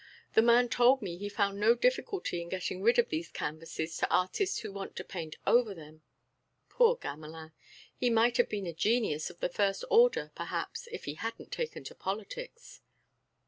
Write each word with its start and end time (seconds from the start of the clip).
The 0.33 0.41
man 0.41 0.67
told 0.67 1.03
me 1.03 1.15
he 1.15 1.29
found 1.29 1.59
no 1.59 1.75
difficulty 1.75 2.41
in 2.41 2.49
getting 2.49 2.81
rid 2.81 2.97
of 2.97 3.09
these 3.09 3.29
canvases 3.29 3.95
to 3.97 4.09
artists 4.09 4.61
who 4.61 4.71
want 4.73 4.95
to 4.95 5.03
paint 5.03 5.35
over 5.45 5.75
them.... 5.75 6.01
Poor 6.69 6.95
Gamelin! 6.95 7.51
He 7.95 8.09
might 8.09 8.37
have 8.37 8.49
been 8.49 8.65
a 8.65 8.73
genius 8.73 9.29
of 9.29 9.39
the 9.41 9.47
first 9.49 9.85
order, 9.91 10.31
perhaps, 10.33 10.87
if 10.91 11.05
he 11.05 11.13
hadn't 11.13 11.51
taken 11.51 11.83
to 11.83 11.93
politics." 11.93 12.81